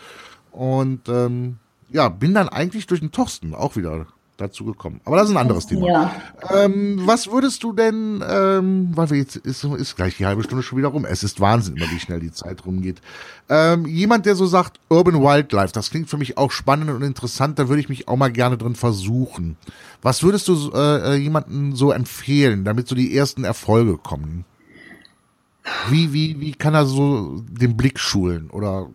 [0.51, 1.57] und ähm,
[1.91, 4.07] ja, bin dann eigentlich durch den Torsten auch wieder
[4.41, 4.99] dazu gekommen.
[5.05, 5.87] Aber das ist ein anderes Thema.
[5.87, 6.15] ja.
[6.49, 10.63] Ähm, was würdest du denn, ähm, weil wir jetzt ist, ist gleich die halbe Stunde
[10.63, 11.05] schon wieder rum.
[11.05, 13.01] Es ist Wahnsinn, immer wie schnell die Zeit rumgeht.
[13.49, 17.59] Ähm, jemand, der so sagt, Urban Wildlife, das klingt für mich auch spannend und interessant,
[17.59, 19.57] da würde ich mich auch mal gerne drin versuchen.
[20.01, 24.45] Was würdest du äh, äh, jemanden so empfehlen, damit so die ersten Erfolge kommen?
[25.89, 28.89] Wie, wie, wie kann er so den Blick schulen oder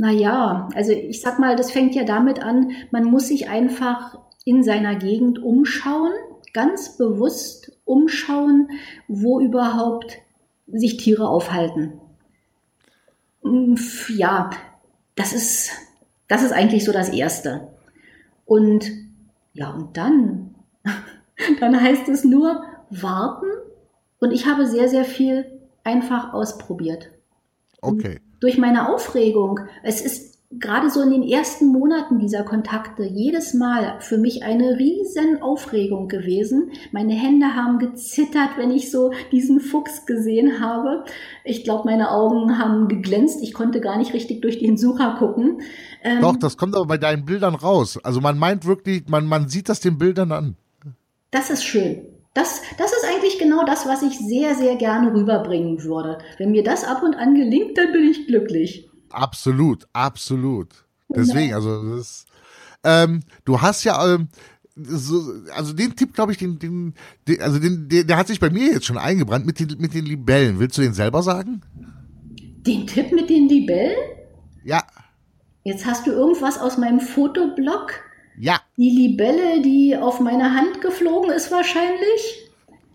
[0.00, 4.62] Naja, also ich sag mal, das fängt ja damit an, man muss sich einfach in
[4.62, 6.12] seiner Gegend umschauen,
[6.54, 8.70] ganz bewusst umschauen,
[9.08, 10.16] wo überhaupt
[10.66, 12.00] sich Tiere aufhalten.
[13.42, 13.74] Mm,
[14.08, 14.48] Ja,
[15.16, 15.72] das ist,
[16.28, 17.68] das ist eigentlich so das Erste.
[18.46, 18.90] Und
[19.52, 20.54] ja, und dann,
[21.60, 23.46] dann heißt es nur warten.
[24.18, 27.10] Und ich habe sehr, sehr viel einfach ausprobiert
[27.82, 28.20] okay.
[28.40, 29.60] Durch meine Aufregung.
[29.82, 34.78] Es ist gerade so in den ersten Monaten dieser Kontakte jedes Mal für mich eine
[34.78, 36.72] riesen Aufregung gewesen.
[36.90, 41.04] Meine Hände haben gezittert, wenn ich so diesen Fuchs gesehen habe.
[41.44, 43.40] Ich glaube, meine Augen haben geglänzt.
[43.42, 45.60] Ich konnte gar nicht richtig durch den Sucher gucken.
[46.02, 47.98] Ähm, Doch, das kommt aber bei deinen Bildern raus.
[48.02, 50.56] Also man meint wirklich, man, man sieht das den Bildern an.
[51.30, 52.02] Das ist schön.
[52.34, 56.18] Das, das ist eigentlich genau das, was ich sehr, sehr gerne rüberbringen würde.
[56.38, 58.88] Wenn mir das ab und an gelingt, dann bin ich glücklich.
[59.10, 60.68] Absolut, absolut.
[61.08, 62.26] Deswegen, also das,
[62.84, 64.28] ähm, du hast ja, ähm,
[64.76, 65.20] so,
[65.56, 66.94] also den Tipp, glaube ich, den, den,
[67.26, 69.92] den also den, der, der hat sich bei mir jetzt schon eingebrannt mit den, mit
[69.92, 70.60] den Libellen.
[70.60, 71.62] Willst du den selber sagen?
[72.64, 73.96] Den Tipp mit den Libellen?
[74.62, 74.84] Ja,
[75.62, 77.92] Jetzt hast du irgendwas aus meinem Fotoblog.
[78.38, 78.60] ja.
[78.80, 82.48] Die Libelle, die auf meine Hand geflogen ist wahrscheinlich.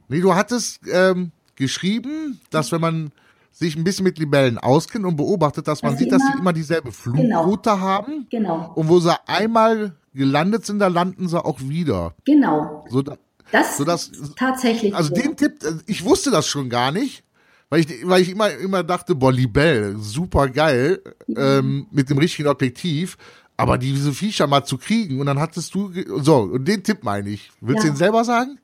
[0.07, 3.11] Nee, du hattest ähm, geschrieben, dass wenn man
[3.51, 6.39] sich ein bisschen mit Libellen auskennt und beobachtet, dass man Dass sieht, dass sie immer-
[6.41, 7.43] immer dieselbe Genau.
[7.43, 8.25] Flugroute haben.
[8.31, 12.15] Genau, Und wo sie einmal gelandet sind, da landen sie auch wieder.
[12.25, 12.83] genau.
[12.89, 13.17] So, da,
[13.51, 15.21] Das So dass- ist tatsächlich Also so.
[15.21, 17.23] den Tipp, äh, ich wusste das schon gar nicht,
[17.69, 20.99] weil ich, weil ich immer, immer dachte, boah, Libelle, super geil,
[21.37, 23.17] ähm, mit dem richtigen Objektiv.
[23.57, 25.89] Aber diese Viecher mal zu kriegen und dann hattest du,
[26.21, 27.51] so, und den Tipp meine ich.
[27.61, 27.89] Willst Ja.
[27.89, 28.59] du ihn selber sagen?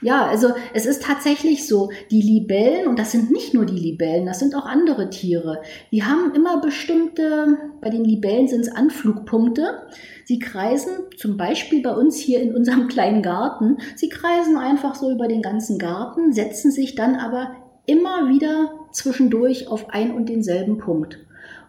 [0.00, 4.24] Ja, also es ist tatsächlich so, die Libellen, und das sind nicht nur die Libellen,
[4.24, 9.82] das sind auch andere Tiere, die haben immer bestimmte, bei den Libellen sind es Anflugpunkte.
[10.24, 15.10] Sie kreisen zum Beispiel bei uns hier in unserem kleinen Garten, sie kreisen einfach so
[15.10, 17.50] über den ganzen Garten, setzen sich dann aber
[17.86, 21.18] immer wieder zwischendurch auf ein und denselben Punkt.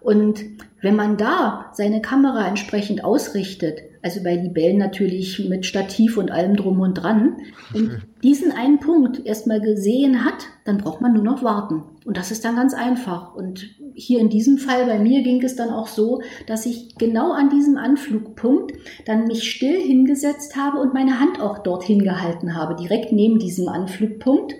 [0.01, 0.43] Und
[0.81, 6.55] wenn man da seine Kamera entsprechend ausrichtet, also bei Libellen natürlich mit Stativ und allem
[6.55, 7.37] drum und dran,
[7.73, 11.83] und diesen einen Punkt erstmal gesehen hat, dann braucht man nur noch warten.
[12.05, 13.35] Und das ist dann ganz einfach.
[13.35, 17.31] Und hier in diesem Fall bei mir ging es dann auch so, dass ich genau
[17.31, 18.73] an diesem Anflugpunkt
[19.05, 23.67] dann mich still hingesetzt habe und meine Hand auch dorthin gehalten habe, direkt neben diesem
[23.67, 24.53] Anflugpunkt.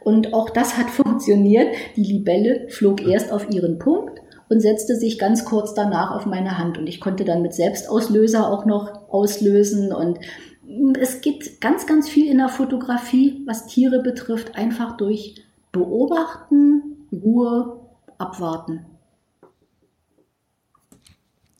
[0.00, 1.68] Und auch das hat funktioniert.
[1.96, 6.58] Die Libelle flog erst auf ihren Punkt und setzte sich ganz kurz danach auf meine
[6.58, 6.78] Hand.
[6.78, 9.92] Und ich konnte dann mit Selbstauslöser auch noch auslösen.
[9.92, 10.18] Und
[10.98, 17.80] es geht ganz, ganz viel in der Fotografie, was Tiere betrifft, einfach durch Beobachten, Ruhe,
[18.18, 18.86] Abwarten.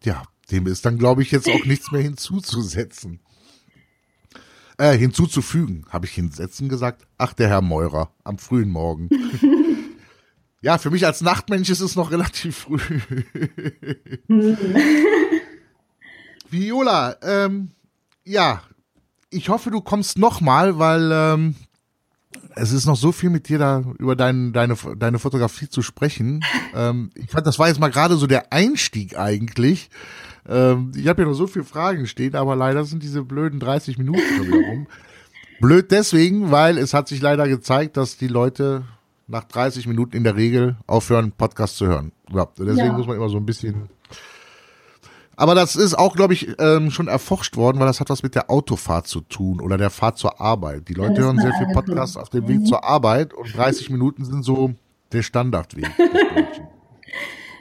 [0.02, 3.20] Ja, dem ist dann, glaube ich, jetzt auch nichts mehr hinzuzusetzen.
[4.78, 7.06] Äh, hinzuzufügen, habe ich hinsetzen gesagt.
[7.18, 9.08] Ach, der Herr Meurer, am frühen Morgen.
[10.60, 12.80] ja, für mich als Nachtmensch ist es noch relativ früh.
[16.50, 17.70] Viola, ähm,
[18.24, 18.62] ja,
[19.30, 21.54] ich hoffe, du kommst noch mal, weil ähm,
[22.54, 26.42] es ist noch so viel mit dir da über dein, deine, deine Fotografie zu sprechen.
[26.74, 29.90] ähm, ich fand, das war jetzt mal gerade so der Einstieg eigentlich.
[30.48, 33.98] Ähm, ich habe ja noch so viele Fragen stehen, aber leider sind diese blöden 30
[33.98, 34.86] Minuten schon wieder rum.
[35.60, 38.84] Blöd deswegen, weil es hat sich leider gezeigt, dass die Leute
[39.28, 42.12] nach 30 Minuten in der Regel aufhören, Podcast zu hören.
[42.32, 42.92] Ja, deswegen Ja.
[42.92, 43.88] muss man immer so ein bisschen.
[45.36, 48.34] Aber das ist auch, glaube ich, ähm, schon erforscht worden, weil das hat was mit
[48.34, 50.88] der Autofahrt zu tun oder der Fahrt zur Arbeit.
[50.88, 51.86] Die Leute hören sehr viel angeguckt.
[51.86, 54.72] Podcast auf dem Weg zur Arbeit und 30 Minuten sind so
[55.12, 55.88] der Standardweg.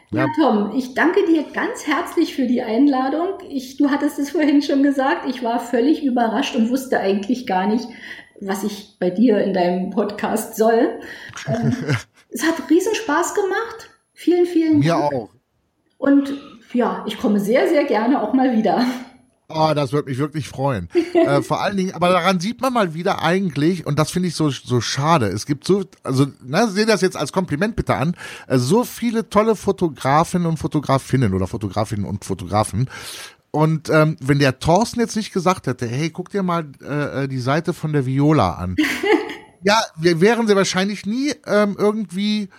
[0.09, 0.27] Ja, Ja.
[0.39, 3.39] Tom, ich danke dir ganz herzlich für die Einladung.
[3.49, 7.67] Ich, du hattest es vorhin schon gesagt, ich war völlig überrascht und wusste eigentlich gar
[7.67, 7.89] nicht,
[8.41, 10.99] was ich bei dir in deinem Podcast soll.
[11.47, 11.75] Ähm,
[12.29, 13.89] es hat riesen Spaß gemacht.
[14.13, 15.13] Vielen, vielen Mir Dank.
[15.13, 15.29] auch.
[15.97, 16.33] Und
[16.73, 18.85] ja, ich komme sehr, sehr gerne auch mal wieder.
[19.49, 20.89] Oh, das würde mich wirklich freuen.
[21.13, 24.35] äh, vor allen Dingen, aber daran sieht man mal wieder eigentlich, und das finde ich
[24.35, 25.27] so, so schade.
[25.27, 28.15] Es gibt so, also, na, seht das jetzt als Kompliment bitte an,
[28.47, 32.89] äh, so viele tolle Fotografinnen und Fotografinnen oder Fotografinnen und Fotografen.
[33.57, 37.27] Und ähm, wenn der Thorsten jetzt nicht gesagt hätte, hey, guck dir mal äh, äh,
[37.27, 38.75] die Seite von der Viola an.
[39.63, 42.49] ja, wir wären sie wahrscheinlich nie ähm, irgendwie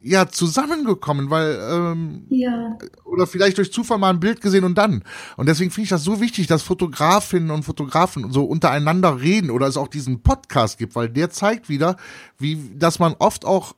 [0.00, 5.04] ja zusammengekommen, weil ähm, Ja, oder vielleicht durch Zufall mal ein Bild gesehen und dann.
[5.36, 9.66] Und deswegen finde ich das so wichtig, dass Fotografinnen und Fotografen so untereinander reden oder
[9.66, 11.96] es auch diesen Podcast gibt, weil der zeigt wieder,
[12.38, 13.74] wie, dass man oft auch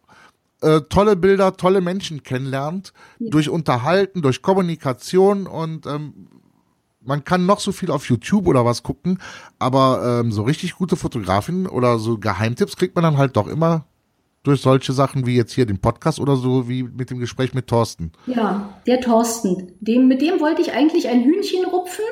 [0.64, 6.28] äh, tolle Bilder, tolle Menschen kennenlernt, durch Unterhalten, durch Kommunikation und ähm,
[7.06, 9.18] man kann noch so viel auf YouTube oder was gucken,
[9.58, 13.84] aber ähm, so richtig gute Fotografien oder so Geheimtipps kriegt man dann halt doch immer
[14.42, 17.66] durch solche Sachen wie jetzt hier den Podcast oder so wie mit dem Gespräch mit
[17.66, 18.12] Thorsten.
[18.26, 19.72] ja, der Thorsten.
[19.80, 22.04] Dem, mit dem wollte ich eigentlich ein Hühnchen rupfen.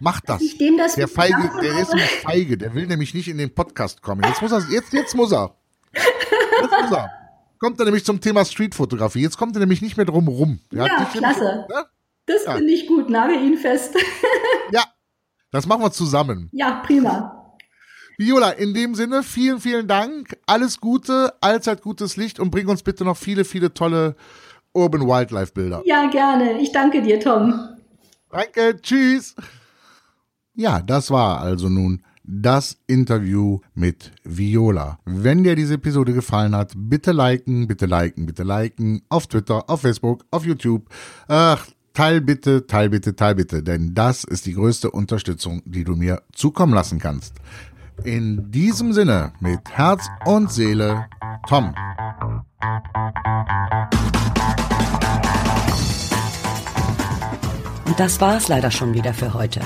[0.00, 0.42] Mach das.
[0.42, 3.54] ich dem das Der Feige, der ist nämlich feige, der will nämlich nicht in den
[3.54, 4.22] Podcast kommen.
[4.26, 5.54] Jetzt muss er, jetzt, jetzt muss er.
[5.94, 7.10] Jetzt muss er.
[7.58, 9.20] Kommt er nämlich zum Thema Streetfotografie.
[9.22, 10.60] Jetzt kommt er nämlich nicht mehr drum rum.
[10.72, 11.64] Der Ja, klasse.
[11.68, 11.84] Ne?
[12.26, 12.54] Das Ja.
[12.56, 13.94] finde ich gut, nagel ihn fest.
[14.72, 14.82] Ja,
[15.52, 16.48] das machen wir zusammen.
[16.52, 17.32] ja, prima.
[18.18, 20.36] Viola, in dem Sinne, vielen, vielen Dank.
[20.46, 24.16] Alles Gute, allzeit gutes Licht und bring uns bitte noch viele, viele tolle
[24.72, 25.82] Urban Wildlife Bilder.
[25.84, 26.58] Ja, gerne.
[26.60, 27.54] Ich danke dir, Tom.
[28.30, 29.34] Danke, tschüss.
[30.54, 34.98] Ja, das war also nun das Interview mit Viola.
[35.04, 39.02] Wenn dir diese Episode gefallen hat, bitte liken, bitte liken, bitte liken.
[39.08, 40.88] Auf Twitter, auf Facebook, auf YouTube.
[41.28, 45.96] Ach, teil bitte, teil bitte, teil bitte, denn das ist die größte Unterstützung, die du
[45.96, 47.34] mir zukommen lassen kannst.
[48.04, 51.06] In diesem Sinne, mit Herz und Seele,
[51.48, 51.74] Tom.
[57.86, 59.60] Und das war's leider schon wieder für heute.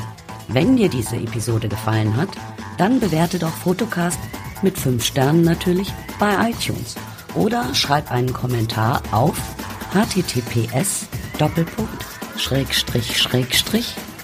[0.52, 2.30] Wenn dir diese Episode gefallen hat,
[2.76, 4.18] dann bewerte doch Fotocast
[4.62, 6.96] mit 5 Sternen natürlich bei iTunes
[7.34, 9.36] oder schreib einen Kommentar auf
[9.92, 11.06] https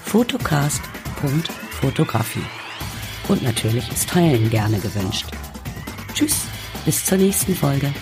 [0.03, 2.45] Fotocast.fotografie.
[3.29, 5.27] Und natürlich ist Teilen gerne gewünscht.
[6.13, 6.41] Tschüss,
[6.85, 7.93] bis zur nächsten Folge.